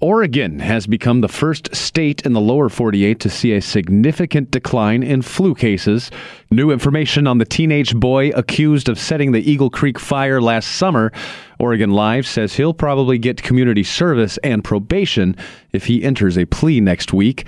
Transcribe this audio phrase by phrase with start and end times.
[0.00, 5.02] Oregon has become the first state in the lower 48 to see a significant decline
[5.02, 6.12] in flu cases.
[6.52, 11.10] New information on the teenage boy accused of setting the Eagle Creek fire last summer.
[11.58, 15.34] Oregon Live says he'll probably get community service and probation
[15.72, 17.44] if he enters a plea next week.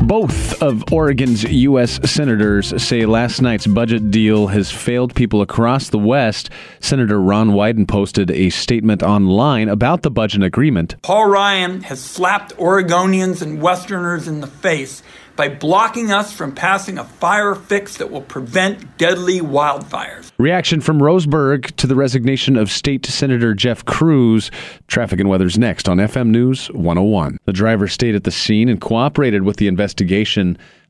[0.00, 2.00] Both of Oregon's U.S.
[2.10, 6.50] senators say last night's budget deal has failed people across the West.
[6.80, 10.96] Senator Ron Wyden posted a statement online about the budget agreement.
[11.02, 15.02] Paul Ryan has slapped Oregonians and Westerners in the face
[15.36, 20.30] by blocking us from passing a fire fix that will prevent deadly wildfires.
[20.38, 24.50] Reaction from Roseburg to the resignation of State Senator Jeff Kruse.
[24.88, 27.38] Traffic and weather's next on FM News 101.
[27.46, 29.81] The driver stayed at the scene and cooperated with the investigation.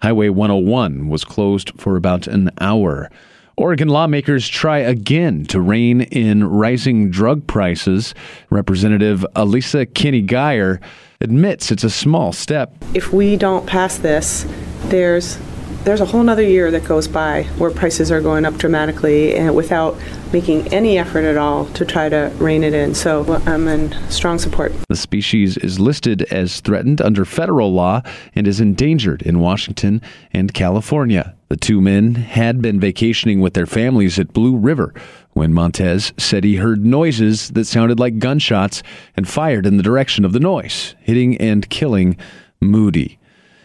[0.02, 3.10] Highway 101 was closed for about an hour.
[3.56, 8.14] Oregon lawmakers try again to rein in rising drug prices.
[8.50, 10.80] Representative Alissa Keny-Guyer
[11.20, 12.74] admits it's a small step.
[12.94, 14.46] If we don't pass this,
[14.86, 15.38] there's
[15.84, 19.54] there's a whole nother year that goes by where prices are going up dramatically and
[19.54, 19.98] without
[20.32, 22.94] making any effort at all to try to rein it in.
[22.94, 24.72] So I'm in strong support.
[24.88, 28.02] The species is listed as threatened under federal law
[28.34, 30.00] and is endangered in Washington
[30.32, 31.34] and California.
[31.48, 34.94] The two men had been vacationing with their families at Blue River
[35.32, 38.82] when Montez said he heard noises that sounded like gunshots
[39.16, 42.16] and fired in the direction of the noise, hitting and killing
[42.60, 43.18] Moody.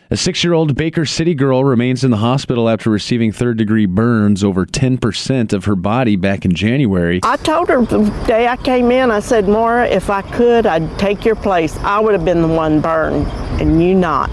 [0.10, 3.86] A six year old Baker City girl remains in the hospital after receiving third degree
[3.86, 7.20] burns over 10% of her body back in January.
[7.24, 10.98] I told her the day I came in, I said, Maura, if I could, I'd
[10.98, 11.76] take your place.
[11.80, 13.28] I would have been the one burned,
[13.60, 14.30] and you not.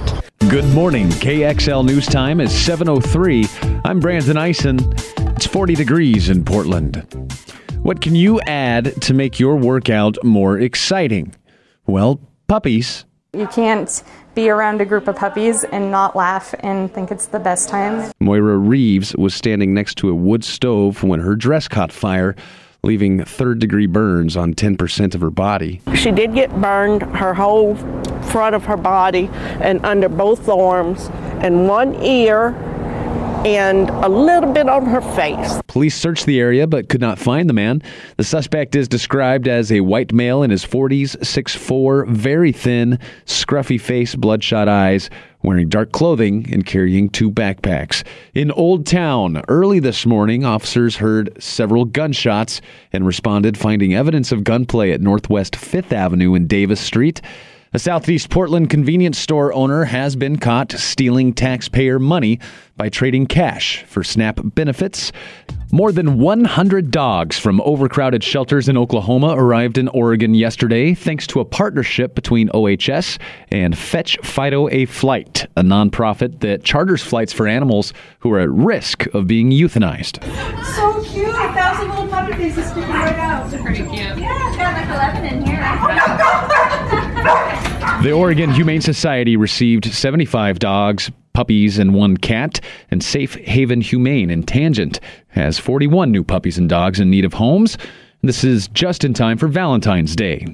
[0.49, 1.09] Good morning.
[1.09, 3.81] KXL News Time is 7.03.
[3.85, 4.79] I'm Brandon Eisen.
[5.35, 7.05] It's 40 degrees in Portland.
[7.83, 11.35] What can you add to make your workout more exciting?
[11.85, 13.07] Well, puppies.
[13.35, 14.03] You can't
[14.35, 18.13] be around a group of puppies and not laugh and think it's the best time.
[18.21, 22.35] Moira Reeves was standing next to a wood stove when her dress caught fire,
[22.83, 25.81] leaving third degree burns on 10% of her body.
[25.95, 27.77] She did get burned, her whole
[28.25, 29.31] front of her body
[29.61, 31.09] and under both arms
[31.41, 32.53] and one ear
[33.45, 35.61] and a little bit on her face.
[35.67, 37.83] Police searched the area but could not find the man.
[38.17, 43.81] The suspect is described as a white male in his 40s, 6'4, very thin, scruffy
[43.81, 45.11] face, bloodshot eyes,
[45.43, 48.03] wearing dark clothing and carrying two backpacks.
[48.35, 52.63] In Old Town, early this morning, officers heard several gunshots
[52.95, 57.21] and responded, finding evidence of gunplay at Northwest 5th Avenue and Davis Street.
[57.75, 62.39] A Southeast Portland convenience store owner has been caught stealing taxpayer money
[62.77, 65.11] by trading cash for SNAP benefits.
[65.73, 71.41] More than 100 dogs from overcrowded shelters in Oklahoma arrived in Oregon yesterday thanks to
[71.41, 73.19] a partnership between OHS
[73.51, 78.51] and Fetch Fido a Flight, a nonprofit that charters flights for animals who are at
[78.51, 80.23] risk of being euthanized.
[80.77, 81.27] So cute!
[81.27, 83.51] A thousand little puppy faces sticking right out.
[83.51, 84.17] Pretty cute.
[84.17, 85.61] Yeah, got like 11 in here.
[85.61, 86.94] Oh
[87.25, 94.29] The Oregon Humane Society received 75 dogs, puppies, and one cat, and Safe Haven Humane
[94.29, 97.79] in Tangent has 41 new puppies and dogs in need of homes.
[98.23, 100.47] This is just in time for Valentine's Day.